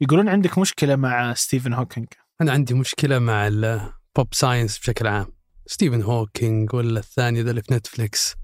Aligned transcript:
يقولون 0.00 0.28
عندك 0.28 0.58
مشكلة 0.58 0.96
مع 0.96 1.34
ستيفن 1.34 1.72
هوكينج. 1.72 2.06
أنا 2.40 2.52
عندي 2.52 2.74
مشكلة 2.74 3.18
مع 3.18 3.46
ال 3.46 3.66
pop 3.66 4.28
science 4.32 4.78
بشكل 4.78 5.06
عام. 5.06 5.26
ستيفن 5.66 6.02
هوكينج 6.02 6.74
ولا 6.74 7.00
الثاني 7.00 7.42
ذا 7.42 7.50
اللي 7.50 7.62
في 7.62 7.74
نتفليكس. 7.74 8.34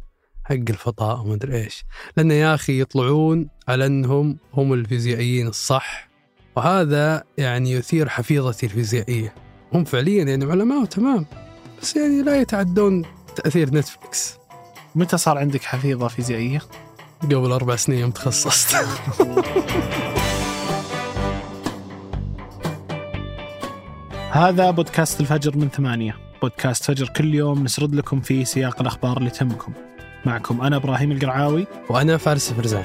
حق 0.45 0.54
الفضاء 0.54 1.21
وما 1.21 1.35
أدري 1.35 1.57
إيش. 1.57 1.85
لأن 2.17 2.30
يا 2.30 2.54
أخي 2.54 2.80
يطلعون 2.80 3.49
على 3.69 3.87
أنهم 3.87 4.38
هم 4.54 4.73
الفيزيائيين 4.73 5.46
الصح. 5.46 6.09
وهذا 6.57 7.25
يعني 7.38 7.73
يثير 7.73 8.09
حفيظتي 8.09 8.66
الفيزيائية. 8.66 9.34
هم 9.73 9.84
فعليا 9.84 10.25
يعني 10.25 10.45
علماء 10.45 10.84
تمام. 10.84 11.27
بس 11.82 11.96
يعني 11.96 12.23
لا 12.23 12.41
يتعدون 12.41 13.05
تأثير 13.37 13.75
نتفلكس 13.75 14.34
متى 14.95 15.16
صار 15.16 15.39
عندك 15.39 15.62
حفيظة 15.62 16.09
فيزيائية؟ 16.09 16.62
قبل 17.23 17.53
أربع 17.53 17.77
سنين 17.77 17.98
يوم 17.98 18.11
تخصصت. 18.11 18.77
هذا 24.35 24.71
بودكاست 24.71 25.21
الفجر 25.21 25.57
من 25.57 25.68
ثمانية. 25.68 26.17
بودكاست 26.43 26.85
فجر 26.85 27.09
كل 27.09 27.35
يوم 27.35 27.64
نسرد 27.64 27.95
لكم 27.95 28.21
فيه 28.21 28.45
سياق 28.45 28.81
الأخبار 28.81 29.17
اللي 29.17 29.31
تهمكم. 29.31 29.73
معكم 30.25 30.61
أنا 30.61 30.77
إبراهيم 30.77 31.13
القرعاوي. 31.13 31.67
وأنا 31.90 32.17
فارس 32.17 32.53
فرزان. 32.53 32.84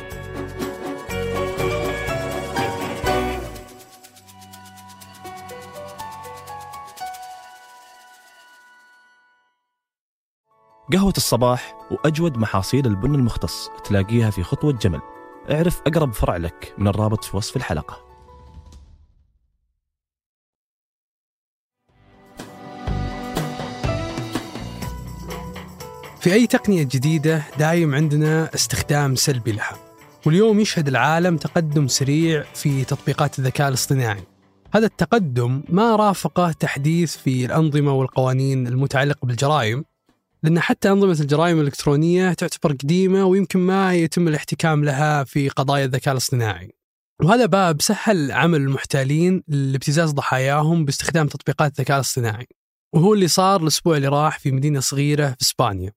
قهوة 10.93 11.13
الصباح 11.17 11.75
وأجود 11.91 12.37
محاصيل 12.37 12.85
البن 12.85 13.15
المختص 13.15 13.69
تلاقيها 13.83 14.29
في 14.29 14.43
خطوة 14.43 14.73
جمل. 14.73 15.01
اعرف 15.51 15.81
أقرب 15.87 16.13
فرع 16.13 16.37
لك 16.37 16.73
من 16.77 16.87
الرابط 16.87 17.23
في 17.23 17.37
وصف 17.37 17.57
الحلقة. 17.57 18.06
في 26.27 26.33
أي 26.33 26.47
تقنية 26.47 26.83
جديدة 26.83 27.43
دايم 27.59 27.95
عندنا 27.95 28.49
استخدام 28.55 29.15
سلبي 29.15 29.51
لها. 29.51 29.77
واليوم 30.25 30.59
يشهد 30.59 30.87
العالم 30.87 31.37
تقدم 31.37 31.87
سريع 31.87 32.43
في 32.53 32.83
تطبيقات 32.83 33.39
الذكاء 33.39 33.67
الاصطناعي. 33.67 34.23
هذا 34.73 34.85
التقدم 34.85 35.63
ما 35.69 35.95
رافقه 35.95 36.51
تحديث 36.51 37.17
في 37.17 37.45
الأنظمة 37.45 37.93
والقوانين 37.93 38.67
المتعلقة 38.67 39.25
بالجرائم 39.25 39.83
لأن 40.43 40.59
حتى 40.59 40.89
أنظمة 40.89 41.17
الجرائم 41.19 41.59
الإلكترونية 41.59 42.33
تعتبر 42.33 42.71
قديمة 42.71 43.25
ويمكن 43.25 43.59
ما 43.59 43.93
يتم 43.93 44.27
الاحتكام 44.27 44.83
لها 44.83 45.23
في 45.23 45.49
قضايا 45.49 45.85
الذكاء 45.85 46.11
الاصطناعي. 46.11 46.73
وهذا 47.23 47.45
باب 47.45 47.81
سهل 47.81 48.31
عمل 48.31 48.61
المحتالين 48.61 49.43
لابتزاز 49.47 50.11
ضحاياهم 50.11 50.85
باستخدام 50.85 51.27
تطبيقات 51.27 51.79
الذكاء 51.79 51.97
الاصطناعي. 51.97 52.47
وهو 52.93 53.13
اللي 53.13 53.27
صار 53.27 53.61
الأسبوع 53.61 53.97
اللي 53.97 54.07
راح 54.07 54.39
في 54.39 54.51
مدينة 54.51 54.79
صغيرة 54.79 55.27
في 55.27 55.41
إسبانيا. 55.41 55.91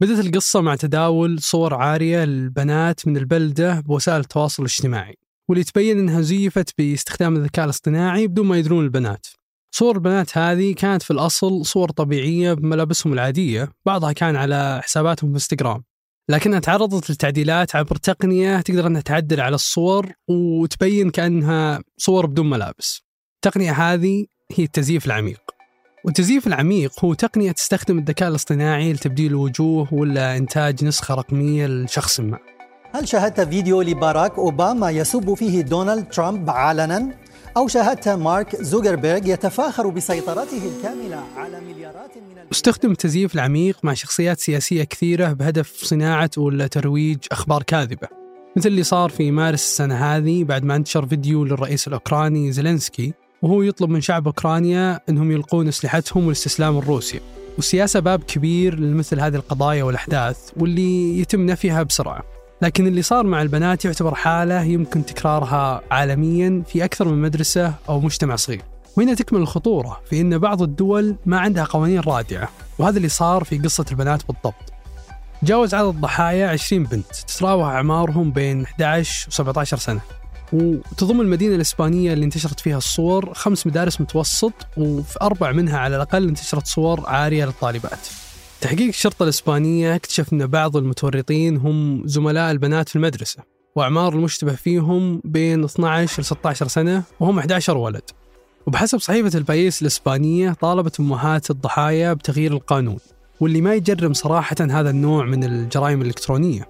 بدأت 0.00 0.26
القصة 0.26 0.60
مع 0.60 0.74
تداول 0.76 1.40
صور 1.40 1.74
عارية 1.74 2.24
للبنات 2.24 3.08
من 3.08 3.16
البلدة 3.16 3.80
بوسائل 3.80 4.20
التواصل 4.20 4.62
الاجتماعي 4.62 5.18
واللي 5.48 5.64
تبين 5.64 5.98
أنها 5.98 6.20
زيفت 6.20 6.70
باستخدام 6.78 7.36
الذكاء 7.36 7.64
الاصطناعي 7.64 8.26
بدون 8.26 8.46
ما 8.46 8.58
يدرون 8.58 8.84
البنات. 8.84 9.26
صور 9.74 9.94
البنات 9.94 10.38
هذه 10.38 10.74
كانت 10.74 11.02
في 11.02 11.10
الأصل 11.10 11.66
صور 11.66 11.90
طبيعية 11.90 12.52
بملابسهم 12.52 13.12
العادية 13.12 13.72
بعضها 13.86 14.12
كان 14.12 14.36
على 14.36 14.80
حساباتهم 14.82 15.30
في 15.30 15.34
إنستغرام. 15.34 15.84
لكنها 16.30 16.58
تعرضت 16.58 17.10
للتعديلات 17.10 17.76
عبر 17.76 17.96
تقنية 17.96 18.60
تقدر 18.60 18.86
أنها 18.86 19.00
تعدل 19.00 19.40
على 19.40 19.54
الصور 19.54 20.12
وتبين 20.28 21.10
كأنها 21.10 21.82
صور 21.96 22.26
بدون 22.26 22.50
ملابس. 22.50 23.02
التقنية 23.36 23.72
هذه 23.72 24.26
هي 24.52 24.64
التزييف 24.64 25.06
العميق. 25.06 25.45
والتزييف 26.06 26.46
العميق 26.46 27.04
هو 27.04 27.14
تقنية 27.14 27.52
تستخدم 27.52 27.98
الذكاء 27.98 28.28
الاصطناعي 28.28 28.92
لتبديل 28.92 29.30
الوجوه 29.30 29.94
ولا 29.94 30.36
إنتاج 30.36 30.84
نسخة 30.84 31.14
رقمية 31.14 31.66
لشخص 31.66 32.20
ما 32.20 32.38
هل 32.92 33.08
شاهدت 33.08 33.40
فيديو 33.40 33.82
لباراك 33.82 34.38
أوباما 34.38 34.90
يسب 34.90 35.34
فيه 35.34 35.60
دونالد 35.60 36.08
ترامب 36.08 36.50
علنا؟ 36.50 37.14
أو 37.56 37.68
شاهدت 37.68 38.08
مارك 38.08 38.62
زوكربيرغ 38.62 39.26
يتفاخر 39.26 39.88
بسيطرته 39.88 40.60
الكاملة 40.76 41.22
على 41.36 41.60
مليارات 41.60 42.16
من. 42.16 42.42
استخدم 42.52 42.90
التزييف 42.90 43.34
العميق 43.34 43.78
مع 43.82 43.94
شخصيات 43.94 44.40
سياسية 44.40 44.84
كثيرة 44.84 45.32
بهدف 45.32 45.84
صناعة 45.84 46.30
ولا 46.36 46.66
ترويج 46.66 47.18
أخبار 47.32 47.62
كاذبة 47.62 48.08
مثل 48.56 48.68
اللي 48.68 48.82
صار 48.82 49.10
في 49.10 49.30
مارس 49.30 49.62
السنة 49.62 49.94
هذه 49.94 50.44
بعد 50.44 50.64
ما 50.64 50.76
انتشر 50.76 51.06
فيديو 51.06 51.44
للرئيس 51.44 51.88
الأوكراني 51.88 52.52
زيلينسكي 52.52 53.12
وهو 53.42 53.62
يطلب 53.62 53.90
من 53.90 54.00
شعب 54.00 54.26
أوكرانيا 54.26 55.00
أنهم 55.08 55.32
يلقون 55.32 55.68
أسلحتهم 55.68 56.24
والاستسلام 56.24 56.78
الروسي. 56.78 57.20
والسياسة 57.56 58.00
باب 58.00 58.22
كبير 58.22 58.78
لمثل 58.78 59.20
هذه 59.20 59.36
القضايا 59.36 59.84
والأحداث 59.84 60.38
واللي 60.56 61.20
يتم 61.20 61.46
نفيها 61.46 61.82
بسرعة. 61.82 62.22
لكن 62.62 62.86
اللي 62.86 63.02
صار 63.02 63.26
مع 63.26 63.42
البنات 63.42 63.84
يعتبر 63.84 64.14
حالة 64.14 64.62
يمكن 64.62 65.06
تكرارها 65.06 65.82
عالميا 65.90 66.62
في 66.66 66.84
أكثر 66.84 67.08
من 67.08 67.22
مدرسة 67.22 67.74
أو 67.88 68.00
مجتمع 68.00 68.36
صغير. 68.36 68.62
وهنا 68.96 69.14
تكمن 69.14 69.40
الخطورة 69.40 70.00
في 70.10 70.20
أن 70.20 70.38
بعض 70.38 70.62
الدول 70.62 71.16
ما 71.26 71.38
عندها 71.40 71.64
قوانين 71.64 72.00
رادعة 72.00 72.48
وهذا 72.78 72.96
اللي 72.96 73.08
صار 73.08 73.44
في 73.44 73.58
قصة 73.58 73.84
البنات 73.90 74.26
بالضبط. 74.26 74.72
جاوز 75.42 75.74
عدد 75.74 75.88
الضحايا 75.88 76.48
20 76.48 76.84
بنت 76.84 77.06
تتراوح 77.06 77.68
أعمارهم 77.68 78.30
بين 78.30 78.62
11 78.62 79.28
و 79.28 79.30
17 79.30 79.76
سنة. 79.76 80.00
وتضم 80.56 81.20
المدينة 81.20 81.54
الإسبانية 81.54 82.12
اللي 82.12 82.24
انتشرت 82.24 82.60
فيها 82.60 82.78
الصور 82.78 83.34
خمس 83.34 83.66
مدارس 83.66 84.00
متوسط 84.00 84.52
وفي 84.76 85.18
أربع 85.22 85.52
منها 85.52 85.78
على 85.78 85.96
الأقل 85.96 86.28
انتشرت 86.28 86.66
صور 86.66 87.06
عارية 87.06 87.44
للطالبات. 87.44 87.98
تحقيق 88.60 88.88
الشرطة 88.88 89.22
الإسبانية 89.22 89.94
اكتشف 89.94 90.32
أن 90.32 90.46
بعض 90.46 90.76
المتورطين 90.76 91.56
هم 91.56 92.02
زملاء 92.06 92.50
البنات 92.50 92.88
في 92.88 92.96
المدرسة 92.96 93.42
وأعمار 93.74 94.12
المشتبه 94.12 94.54
فيهم 94.54 95.20
بين 95.24 95.64
12 95.64 96.22
ل 96.22 96.24
16 96.24 96.68
سنة 96.68 97.02
وهم 97.20 97.38
11 97.38 97.76
ولد. 97.76 98.02
وبحسب 98.66 98.98
صحيفة 98.98 99.38
البايس 99.38 99.82
الإسبانية 99.82 100.52
طالبت 100.52 101.00
أمهات 101.00 101.50
الضحايا 101.50 102.12
بتغيير 102.12 102.52
القانون 102.52 102.98
واللي 103.40 103.60
ما 103.60 103.74
يجرم 103.74 104.12
صراحة 104.12 104.56
هذا 104.60 104.90
النوع 104.90 105.24
من 105.24 105.44
الجرائم 105.44 106.02
الإلكترونية. 106.02 106.68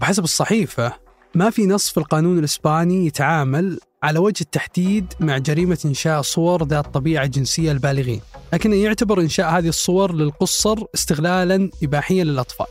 بحسب 0.00 0.24
الصحيفة 0.24 1.09
ما 1.34 1.50
في 1.50 1.66
نص 1.66 1.90
في 1.90 1.98
القانون 1.98 2.38
الإسباني 2.38 3.06
يتعامل 3.06 3.78
على 4.02 4.18
وجه 4.18 4.40
التحديد 4.40 5.12
مع 5.20 5.38
جريمة 5.38 5.78
إنشاء 5.84 6.22
صور 6.22 6.64
ذات 6.64 6.94
طبيعة 6.94 7.26
جنسية 7.26 7.72
للبالغين 7.72 8.20
لكنه 8.52 8.76
يعتبر 8.76 9.20
إنشاء 9.20 9.50
هذه 9.50 9.68
الصور 9.68 10.14
للقصر 10.14 10.84
استغلالا 10.94 11.70
إباحيا 11.82 12.24
للأطفال. 12.24 12.66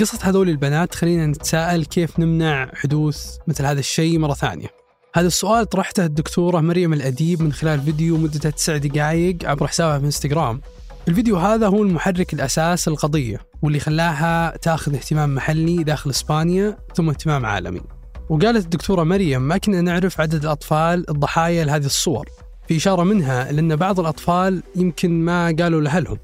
قصة 0.00 0.18
هذول 0.22 0.48
البنات 0.48 0.94
خلينا 0.94 1.26
نتساءل 1.26 1.84
كيف 1.84 2.18
نمنع 2.18 2.70
حدوث 2.74 3.36
مثل 3.46 3.66
هذا 3.66 3.80
الشيء 3.80 4.18
مرة 4.18 4.34
ثانية. 4.34 4.68
هذا 5.14 5.26
السؤال 5.26 5.66
طرحته 5.68 6.04
الدكتورة 6.04 6.60
مريم 6.60 6.92
الأديب 6.92 7.42
من 7.42 7.52
خلال 7.52 7.80
فيديو 7.80 8.16
مدته 8.16 8.50
تسع 8.50 8.76
دقائق 8.76 9.36
عبر 9.44 9.66
حسابها 9.66 9.98
في 9.98 10.04
إنستغرام. 10.04 10.60
الفيديو 11.08 11.36
هذا 11.36 11.68
هو 11.68 11.82
المحرك 11.82 12.34
الأساس 12.34 12.88
للقضية 12.88 13.38
واللي 13.62 13.80
خلاها 13.80 14.56
تأخذ 14.56 14.94
اهتمام 14.94 15.34
محلي 15.34 15.82
داخل 15.82 16.10
إسبانيا 16.10 16.78
ثم 16.94 17.08
اهتمام 17.08 17.46
عالمي. 17.46 17.80
وقالت 18.28 18.64
الدكتورة 18.64 19.02
مريم 19.02 19.42
ما 19.42 19.56
كنا 19.56 19.80
نعرف 19.80 20.20
عدد 20.20 20.42
الأطفال 20.44 21.10
الضحايا 21.10 21.64
لهذه 21.64 21.84
الصور. 21.84 22.28
في 22.68 22.76
إشارة 22.76 23.02
منها 23.02 23.52
لأن 23.52 23.76
بعض 23.76 24.00
الأطفال 24.00 24.62
يمكن 24.76 25.24
ما 25.24 25.46
قالوا 25.46 25.80
لأهلهم. 25.80 26.18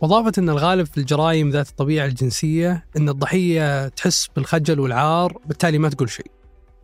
وأضافت 0.00 0.38
أن 0.38 0.48
الغالب 0.48 0.86
في 0.86 0.98
الجرائم 0.98 1.50
ذات 1.50 1.68
الطبيعة 1.68 2.06
الجنسية 2.06 2.86
أن 2.96 3.08
الضحية 3.08 3.88
تحس 3.88 4.28
بالخجل 4.36 4.80
والعار 4.80 5.38
بالتالي 5.46 5.78
ما 5.78 5.88
تقول 5.88 6.10
شيء. 6.10 6.30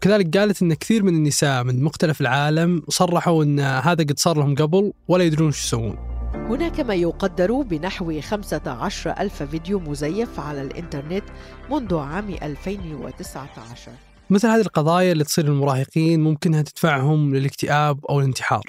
كذلك 0.00 0.36
قالت 0.36 0.62
أن 0.62 0.74
كثير 0.74 1.02
من 1.02 1.14
النساء 1.14 1.64
من 1.64 1.82
مختلف 1.82 2.20
العالم 2.20 2.82
صرحوا 2.88 3.44
أن 3.44 3.60
هذا 3.60 4.04
قد 4.04 4.18
صار 4.18 4.38
لهم 4.38 4.54
قبل 4.54 4.92
ولا 5.08 5.24
يدرون 5.24 5.46
إيش 5.46 5.64
يسوون. 5.64 6.09
هناك 6.34 6.80
ما 6.80 6.94
يقدر 6.94 7.62
بنحو 7.62 8.20
15 8.20 9.10
ألف 9.10 9.42
فيديو 9.42 9.80
مزيف 9.80 10.40
على 10.40 10.62
الإنترنت 10.62 11.24
منذ 11.70 11.96
عام 11.96 12.28
2019 12.28 13.92
مثل 14.30 14.48
هذه 14.48 14.60
القضايا 14.60 15.12
اللي 15.12 15.24
تصير 15.24 15.44
للمراهقين 15.44 16.20
ممكنها 16.20 16.62
تدفعهم 16.62 17.34
للاكتئاب 17.34 18.06
أو 18.06 18.20
الانتحار. 18.20 18.62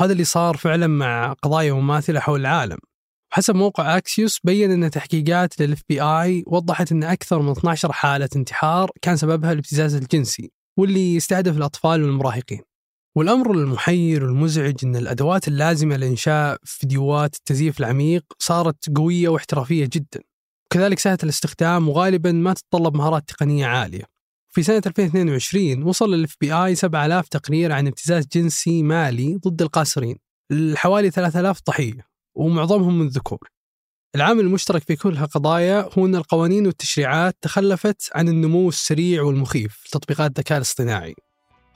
وهذا 0.00 0.12
اللي 0.12 0.24
صار 0.24 0.56
فعلا 0.56 0.86
مع 0.86 1.32
قضايا 1.32 1.72
مماثلة 1.72 2.20
حول 2.20 2.40
العالم. 2.40 2.78
حسب 3.32 3.54
موقع 3.54 3.96
اكسيوس 3.96 4.40
بين 4.44 4.70
أن 4.84 4.90
تحقيقات 4.90 5.60
لل 5.60 5.82
FBI 5.88 6.44
وضحت 6.46 6.92
أن 6.92 7.04
أكثر 7.04 7.42
من 7.42 7.50
12 7.50 7.92
حالة 7.92 8.28
انتحار 8.36 8.90
كان 9.02 9.16
سببها 9.16 9.52
الابتزاز 9.52 9.94
الجنسي 9.94 10.52
واللي 10.78 11.14
يستهدف 11.14 11.56
الأطفال 11.56 12.02
والمراهقين. 12.02 12.60
والأمر 13.16 13.52
المحير 13.52 14.24
والمزعج 14.24 14.74
إن 14.84 14.96
الأدوات 14.96 15.48
اللازمة 15.48 15.96
لإنشاء 15.96 16.58
فيديوهات 16.64 17.34
التزييف 17.36 17.80
العميق 17.80 18.24
صارت 18.38 18.96
قوية 18.96 19.28
واحترافية 19.28 19.88
جدا. 19.92 20.20
وكذلك 20.66 20.98
سهله 20.98 21.18
الاستخدام 21.22 21.88
وغالبا 21.88 22.32
ما 22.32 22.54
تتطلب 22.54 22.96
مهارات 22.96 23.28
تقنية 23.28 23.66
عالية. 23.66 24.04
في 24.52 24.62
سنة 24.62 24.82
2022 24.86 25.82
وصل 25.82 26.14
ال 26.14 26.36
FBI 26.40 26.74
7000 26.74 27.28
تقرير 27.28 27.72
عن 27.72 27.86
ابتزاز 27.86 28.26
جنسي 28.32 28.82
مالي 28.82 29.36
ضد 29.36 29.62
القاصرين 29.62 30.16
حوالي 30.74 31.10
3000 31.10 31.60
ضحية 31.66 32.06
ومعظمهم 32.34 32.98
من 32.98 33.06
الذكور 33.06 33.48
العامل 34.14 34.40
المشترك 34.40 34.82
في 34.82 34.96
كل 34.96 35.16
هالقضايا 35.16 35.88
هو 35.98 36.06
أن 36.06 36.14
القوانين 36.14 36.66
والتشريعات 36.66 37.36
تخلفت 37.40 38.10
عن 38.14 38.28
النمو 38.28 38.68
السريع 38.68 39.22
والمخيف 39.22 39.84
لتطبيقات 39.86 40.30
الذكاء 40.30 40.58
الاصطناعي 40.58 41.14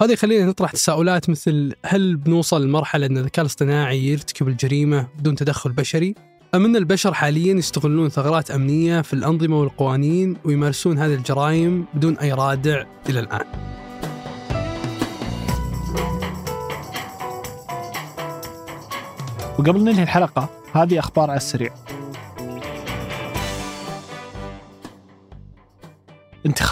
هذا 0.00 0.12
يخلينا 0.12 0.46
نطرح 0.46 0.72
تساؤلات 0.72 1.30
مثل 1.30 1.72
هل 1.84 2.16
بنوصل 2.16 2.64
لمرحلة 2.64 3.06
أن 3.06 3.18
الذكاء 3.18 3.42
الاصطناعي 3.42 4.06
يرتكب 4.06 4.48
الجريمة 4.48 5.08
بدون 5.18 5.34
تدخل 5.34 5.72
بشري؟ 5.72 6.14
أم 6.54 6.64
أن 6.64 6.76
البشر 6.76 7.14
حاليا 7.14 7.54
يستغلون 7.54 8.08
ثغرات 8.08 8.50
أمنية 8.50 9.00
في 9.00 9.12
الأنظمة 9.12 9.60
والقوانين 9.60 10.36
ويمارسون 10.44 10.98
هذه 10.98 11.14
الجرائم 11.14 11.84
بدون 11.94 12.18
أي 12.18 12.32
رادع 12.32 12.84
إلى 13.08 13.20
الآن؟ 13.20 13.44
وقبل 19.58 19.84
ننهي 19.84 20.02
الحلقة 20.02 20.48
هذه 20.72 20.98
أخبار 20.98 21.30
على 21.30 21.36
السريع 21.36 21.74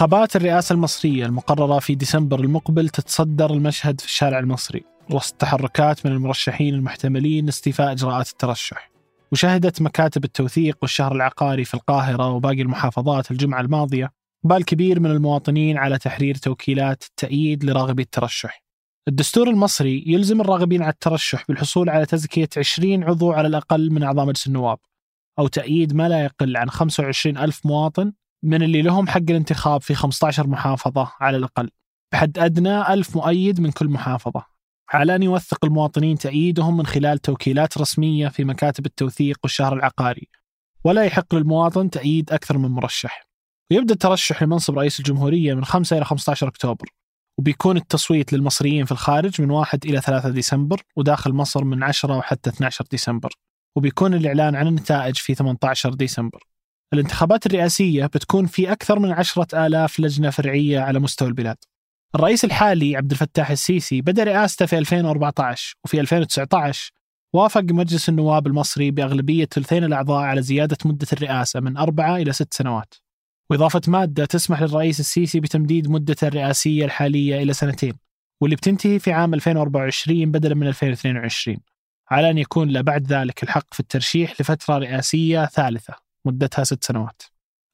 انتخابات 0.03 0.35
الرئاسة 0.35 0.73
المصرية 0.73 1.25
المقررة 1.25 1.79
في 1.79 1.95
ديسمبر 1.95 2.39
المقبل 2.39 2.89
تتصدر 2.89 3.53
المشهد 3.53 4.01
في 4.01 4.07
الشارع 4.07 4.39
المصري 4.39 4.83
وسط 5.09 5.35
تحركات 5.35 6.05
من 6.05 6.11
المرشحين 6.11 6.73
المحتملين 6.73 7.45
لاستيفاء 7.45 7.91
إجراءات 7.91 8.29
الترشح. 8.29 8.91
وشهدت 9.31 9.81
مكاتب 9.81 10.23
التوثيق 10.23 10.77
والشهر 10.81 11.15
العقاري 11.15 11.65
في 11.65 11.73
القاهرة 11.73 12.29
وباقي 12.29 12.61
المحافظات 12.61 13.31
الجمعة 13.31 13.61
الماضية 13.61 14.11
بال 14.43 14.65
كبير 14.65 14.99
من 14.99 15.11
المواطنين 15.11 15.77
على 15.77 15.97
تحرير 15.97 16.35
توكيلات 16.35 17.03
التأييد 17.03 17.63
لراغبي 17.65 18.01
الترشح. 18.01 18.63
الدستور 19.07 19.49
المصري 19.49 20.03
يلزم 20.07 20.41
الراغبين 20.41 20.81
على 20.81 20.91
الترشح 20.91 21.45
بالحصول 21.47 21.89
على 21.89 22.05
تزكية 22.05 22.49
20 22.57 23.03
عضو 23.03 23.31
على 23.31 23.47
الأقل 23.47 23.91
من 23.91 24.03
أعضاء 24.03 24.25
مجلس 24.25 24.47
النواب 24.47 24.77
أو 25.39 25.47
تأييد 25.47 25.93
ما 25.93 26.09
لا 26.09 26.23
يقل 26.23 26.57
عن 26.57 26.69
25 26.69 27.37
ألف 27.37 27.65
مواطن 27.65 28.13
من 28.43 28.63
اللي 28.63 28.81
لهم 28.81 29.07
حق 29.07 29.21
الانتخاب 29.29 29.81
في 29.81 29.95
15 29.95 30.47
محافظة 30.47 31.11
على 31.19 31.37
الأقل. 31.37 31.69
بحد 32.13 32.39
أدنى 32.39 32.93
ألف 32.93 33.15
مؤيد 33.15 33.61
من 33.61 33.71
كل 33.71 33.87
محافظة. 33.87 34.45
على 34.89 35.15
أن 35.15 35.23
يوثق 35.23 35.65
المواطنين 35.65 36.17
تأييدهم 36.17 36.77
من 36.77 36.85
خلال 36.85 37.19
توكيلات 37.19 37.77
رسمية 37.77 38.27
في 38.27 38.43
مكاتب 38.43 38.85
التوثيق 38.85 39.39
والشهر 39.43 39.73
العقاري. 39.73 40.27
ولا 40.83 41.03
يحق 41.03 41.35
للمواطن 41.35 41.89
تأييد 41.89 42.31
أكثر 42.31 42.57
من 42.57 42.69
مرشح. 42.69 43.27
ويبدأ 43.71 43.93
الترشح 43.93 44.43
لمنصب 44.43 44.79
رئيس 44.79 44.99
الجمهورية 44.99 45.53
من 45.53 45.65
5 45.65 45.97
إلى 45.97 46.05
15 46.05 46.47
أكتوبر. 46.47 46.89
وبيكون 47.39 47.77
التصويت 47.77 48.33
للمصريين 48.33 48.85
في 48.85 48.91
الخارج 48.91 49.41
من 49.41 49.51
1 49.51 49.85
إلى 49.85 50.01
3 50.01 50.29
ديسمبر 50.29 50.81
وداخل 50.95 51.33
مصر 51.33 51.63
من 51.63 51.83
10 51.83 52.17
وحتى 52.17 52.49
12 52.49 52.85
ديسمبر. 52.91 53.33
وبيكون 53.75 54.13
الإعلان 54.13 54.55
عن 54.55 54.67
النتائج 54.67 55.15
في 55.15 55.35
18 55.35 55.93
ديسمبر. 55.93 56.52
الانتخابات 56.93 57.45
الرئاسية 57.45 58.05
بتكون 58.05 58.45
في 58.45 58.71
أكثر 58.71 58.99
من 58.99 59.11
عشرة 59.11 59.65
آلاف 59.65 59.99
لجنة 59.99 60.29
فرعية 60.29 60.79
على 60.79 60.99
مستوى 60.99 61.27
البلاد. 61.27 61.57
الرئيس 62.15 62.45
الحالي 62.45 62.95
عبد 62.95 63.11
الفتاح 63.11 63.49
السيسي 63.49 64.01
بدأ 64.01 64.23
رئاسته 64.23 64.65
في 64.65 64.77
2014 64.77 65.75
وفي 65.85 65.99
2019 65.99 66.91
وافق 67.33 67.61
مجلس 67.61 68.09
النواب 68.09 68.47
المصري 68.47 68.91
بأغلبية 68.91 69.45
ثلثين 69.45 69.83
الأعضاء 69.83 70.23
على 70.23 70.41
زيادة 70.41 70.77
مدة 70.85 71.07
الرئاسة 71.13 71.59
من 71.59 71.77
أربعة 71.77 72.15
إلى 72.15 72.33
ست 72.33 72.53
سنوات. 72.53 72.93
وإضافة 73.49 73.81
مادة 73.87 74.25
تسمح 74.25 74.61
للرئيس 74.61 74.99
السيسي 74.99 75.39
بتمديد 75.39 75.89
مدته 75.89 76.27
الرئاسية 76.27 76.85
الحالية 76.85 77.43
إلى 77.43 77.53
سنتين 77.53 77.93
واللي 78.41 78.55
بتنتهي 78.55 78.99
في 78.99 79.11
عام 79.11 79.33
2024 79.33 80.31
بدلا 80.31 80.55
من 80.55 80.67
2022 80.67 81.57
على 82.11 82.29
أن 82.29 82.37
يكون 82.37 82.69
له 82.69 82.81
بعد 82.81 83.13
ذلك 83.13 83.43
الحق 83.43 83.73
في 83.73 83.79
الترشيح 83.79 84.41
لفترة 84.41 84.77
رئاسية 84.77 85.45
ثالثة. 85.45 86.02
مدتها 86.25 86.63
ست 86.63 86.83
سنوات. 86.83 87.21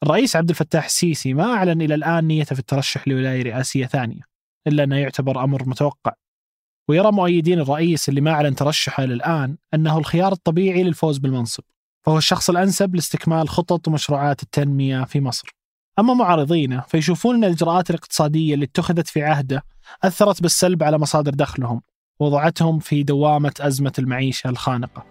الرئيس 0.04 0.36
عبد 0.36 0.50
الفتاح 0.50 0.86
السيسي 0.86 1.34
ما 1.34 1.54
أعلن 1.54 1.82
إلى 1.82 1.96
الآن 1.96 2.28
نيته 2.28 2.54
في 2.54 2.60
الترشح 2.60 3.08
لولاية 3.08 3.44
رئاسية 3.44 3.86
ثانية 3.86 4.22
إلا 4.68 4.84
أنه 4.84 4.96
يعتبر 4.96 5.44
أمر 5.44 5.70
متوقع. 5.70 6.14
ويرى 6.90 7.12
مؤيدين 7.12 7.60
الرئيس 7.60 8.10
اللي 8.10 8.22
ما 8.22 8.32
أعلن 8.32 8.56
ترشحه 8.56 9.04
إلى 9.04 9.14
الآن 9.14 9.58
أنه 9.74 9.98
الخيار 9.98 10.32
الطبيعي 10.32 10.84
للفوز 10.84 11.18
بالمنصب 11.18 11.64
فهو 12.06 12.18
الشخص 12.18 12.50
الأنسب 12.50 12.96
لاستكمال 12.96 13.50
خطط 13.50 13.88
ومشروعات 13.88 14.44
التنمية 14.44 15.04
في 15.04 15.22
مصر. 15.22 15.56
أما 16.00 16.14
معارضينه 16.14 16.82
فيشوفون 16.82 17.36
أن 17.36 17.44
الإجراءات 17.44 17.90
الاقتصادية 17.90 18.54
اللي 18.54 18.66
اتخذت 18.66 19.08
في 19.08 19.24
عهده 19.24 19.64
أثرت 20.04 20.42
بالسلب 20.42 20.84
على 20.84 20.98
مصادر 20.98 21.32
دخلهم 21.32 21.82
ووضعتهم 22.20 22.80
في 22.80 23.04
دوامة 23.04 23.54
أزمة 23.60 23.94
المعيشة 24.00 24.50
الخانقة. 24.50 25.06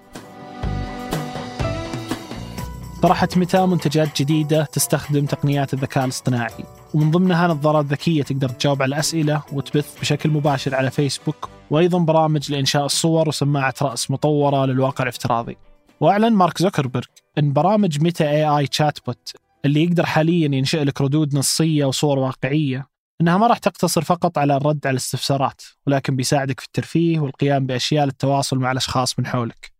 طرحت 3.02 3.38
ميتا 3.38 3.66
منتجات 3.66 4.22
جديدة 4.22 4.64
تستخدم 4.64 5.26
تقنيات 5.26 5.74
الذكاء 5.74 6.04
الاصطناعي 6.04 6.64
ومن 6.94 7.10
ضمنها 7.10 7.48
نظارات 7.48 7.84
ذكية 7.84 8.22
تقدر 8.22 8.48
تجاوب 8.48 8.82
على 8.82 8.94
الأسئلة 8.94 9.42
وتبث 9.52 10.00
بشكل 10.00 10.30
مباشر 10.30 10.74
على 10.74 10.90
فيسبوك 10.90 11.48
وأيضا 11.70 11.98
برامج 11.98 12.52
لإنشاء 12.52 12.84
الصور 12.84 13.28
وسماعة 13.28 13.74
رأس 13.82 14.10
مطورة 14.10 14.66
للواقع 14.66 15.02
الافتراضي 15.02 15.56
وأعلن 16.00 16.32
مارك 16.32 16.62
زوكربيرج 16.62 17.04
أن 17.38 17.52
برامج 17.52 18.00
ميتا 18.02 18.30
AI 18.30 18.44
chatbot 18.58 19.32
اللي 19.64 19.84
يقدر 19.84 20.06
حاليا 20.06 20.54
ينشئ 20.54 20.84
لك 20.84 21.00
ردود 21.00 21.34
نصية 21.34 21.84
وصور 21.84 22.18
واقعية 22.18 22.86
إنها 23.20 23.38
ما 23.38 23.46
راح 23.46 23.58
تقتصر 23.58 24.02
فقط 24.02 24.38
على 24.38 24.56
الرد 24.56 24.86
على 24.86 24.92
الاستفسارات 24.92 25.62
ولكن 25.86 26.16
بيساعدك 26.16 26.60
في 26.60 26.66
الترفيه 26.66 27.18
والقيام 27.20 27.66
بأشياء 27.66 28.04
للتواصل 28.04 28.58
مع 28.58 28.72
الأشخاص 28.72 29.18
من 29.18 29.26
حولك. 29.26 29.77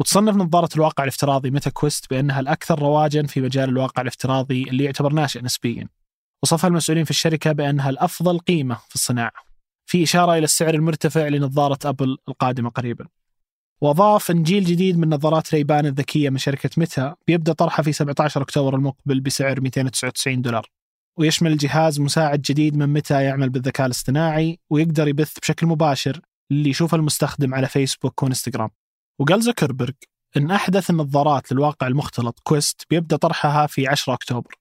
وتصنف 0.00 0.36
نظارة 0.36 0.68
الواقع 0.76 1.04
الافتراضي 1.04 1.50
ميتا 1.50 1.70
كويست 1.70 2.10
بأنها 2.10 2.40
الأكثر 2.40 2.78
رواجا 2.78 3.26
في 3.26 3.40
مجال 3.40 3.68
الواقع 3.68 4.02
الافتراضي 4.02 4.62
اللي 4.62 4.84
يعتبر 4.84 5.12
ناشئ 5.12 5.42
نسبيا. 5.42 5.88
وصفها 6.42 6.68
المسؤولين 6.68 7.04
في 7.04 7.10
الشركة 7.10 7.52
بأنها 7.52 7.90
الأفضل 7.90 8.38
قيمة 8.38 8.78
في 8.88 8.94
الصناعة 8.94 9.32
في 9.86 10.02
إشارة 10.02 10.32
إلى 10.32 10.44
السعر 10.44 10.74
المرتفع 10.74 11.28
لنظارة 11.28 11.78
أبل 11.84 12.16
القادمة 12.28 12.70
قريبا. 12.70 13.06
وأضاف 13.80 14.30
أن 14.30 14.42
جيل 14.42 14.64
جديد 14.64 14.98
من 14.98 15.08
نظارات 15.08 15.54
ريبان 15.54 15.86
الذكية 15.86 16.30
من 16.30 16.38
شركة 16.38 16.70
ميتا 16.76 17.14
بيبدأ 17.26 17.52
طرحها 17.52 17.82
في 17.82 17.92
17 17.92 18.42
أكتوبر 18.42 18.74
المقبل 18.74 19.20
بسعر 19.20 19.60
299 19.60 20.42
دولار. 20.42 20.66
ويشمل 21.16 21.52
الجهاز 21.52 22.00
مساعد 22.00 22.42
جديد 22.42 22.76
من 22.76 22.86
ميتا 22.86 23.20
يعمل 23.20 23.50
بالذكاء 23.50 23.86
الاصطناعي 23.86 24.58
ويقدر 24.70 25.08
يبث 25.08 25.38
بشكل 25.38 25.66
مباشر 25.66 26.20
اللي 26.50 26.70
يشوفه 26.70 26.96
المستخدم 26.96 27.54
على 27.54 27.68
فيسبوك 27.68 28.22
وإنستغرام. 28.22 28.70
وقال 29.18 29.42
زكربرج 29.42 29.94
أن 30.36 30.50
أحدث 30.50 30.90
النظارات 30.90 31.52
للواقع 31.52 31.86
المختلط 31.86 32.40
كويست 32.42 32.82
بيبدأ 32.90 33.16
طرحها 33.16 33.66
في 33.66 33.88
10 33.88 34.14
أكتوبر 34.14 34.54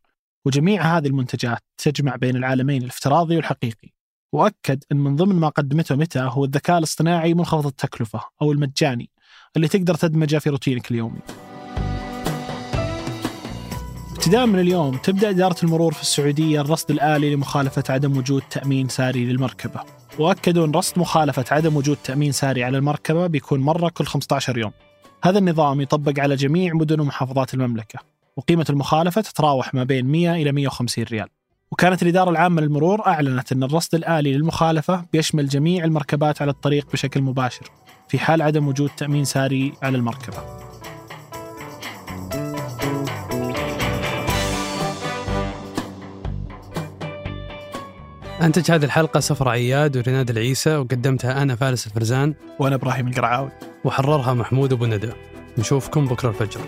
وجميع 0.45 0.97
هذه 0.97 1.07
المنتجات 1.07 1.63
تجمع 1.77 2.15
بين 2.15 2.35
العالمين 2.35 2.81
الافتراضي 2.81 3.35
والحقيقي. 3.35 3.89
وأكد 4.33 4.83
أن 4.91 4.97
من 4.97 5.15
ضمن 5.15 5.35
ما 5.35 5.49
قدمته 5.49 5.95
متى 5.95 6.19
هو 6.19 6.45
الذكاء 6.45 6.77
الاصطناعي 6.77 7.33
منخفض 7.33 7.65
التكلفة 7.65 8.21
أو 8.41 8.51
المجاني 8.51 9.09
اللي 9.55 9.67
تقدر 9.67 9.95
تدمجه 9.95 10.37
في 10.37 10.49
روتينك 10.49 10.91
اليومي. 10.91 11.19
ابتداء 14.11 14.45
من 14.45 14.59
اليوم 14.59 14.97
تبدأ 14.97 15.29
إدارة 15.29 15.55
المرور 15.63 15.93
في 15.93 16.01
السعودية 16.01 16.61
الرصد 16.61 16.91
الآلي 16.91 17.35
لمخالفة 17.35 17.83
عدم 17.89 18.17
وجود 18.17 18.41
تأمين 18.41 18.89
ساري 18.89 19.25
للمركبة. 19.25 20.06
وأكدوا 20.19 20.65
أن 20.65 20.71
رصد 20.71 21.00
مخالفة 21.00 21.45
عدم 21.51 21.75
وجود 21.75 21.97
تأمين 22.03 22.31
ساري 22.31 22.63
على 22.63 22.77
المركبة 22.77 23.27
بيكون 23.27 23.59
مرة 23.59 23.89
كل 23.89 24.05
15 24.05 24.57
يوم. 24.57 24.71
هذا 25.24 25.39
النظام 25.39 25.81
يطبق 25.81 26.19
على 26.19 26.36
جميع 26.36 26.74
مدن 26.74 27.00
ومحافظات 27.00 27.53
المملكة. 27.53 28.00
وقيمة 28.38 28.65
المخالفة 28.69 29.21
تتراوح 29.21 29.74
ما 29.74 29.83
بين 29.83 30.05
100 30.05 30.36
إلى 30.36 30.51
150 30.51 31.03
ريال. 31.03 31.27
وكانت 31.71 32.03
الإدارة 32.03 32.29
العامة 32.29 32.62
للمرور 32.62 33.07
أعلنت 33.07 33.51
أن 33.51 33.63
الرصد 33.63 33.95
الآلي 33.95 34.33
للمخالفة 34.33 35.05
بيشمل 35.13 35.47
جميع 35.47 35.83
المركبات 35.83 36.41
على 36.41 36.51
الطريق 36.51 36.91
بشكل 36.91 37.21
مباشر 37.21 37.65
في 38.07 38.19
حال 38.19 38.41
عدم 38.41 38.67
وجود 38.67 38.89
تأمين 38.97 39.25
ساري 39.25 39.74
على 39.81 39.97
المركبة. 39.97 40.66
أنتج 48.41 48.72
هذه 48.72 48.86
الحلقة 48.86 49.20
سفر 49.20 49.50
عياد 49.50 49.98
ورناد 49.98 50.29
العيسى 50.29 50.75
وقدمتها 50.75 51.41
أنا 51.41 51.56
فارس 51.56 51.88
الفرزان 51.88 52.34
وأنا 52.60 52.75
إبراهيم 52.75 53.08
القرعاوي. 53.08 53.50
وحررها 53.84 54.34
محمود 54.34 54.74
أبو 54.74 54.86
ندى. 54.86 55.12
نشوفكم 55.58 56.06
بكرة 56.08 56.29
الفجر. 56.29 56.62